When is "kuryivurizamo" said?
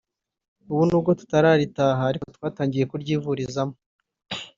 2.91-3.75